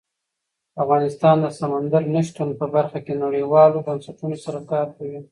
افغانستان 0.83 1.35
د 1.41 1.47
سمندر 1.59 2.01
نه 2.13 2.21
شتون 2.27 2.49
په 2.59 2.65
برخه 2.75 2.99
کې 3.05 3.21
نړیوالو 3.23 3.83
بنسټونو 3.87 4.35
سره 4.45 4.59
کار 4.71 4.87
کوي. 4.97 5.19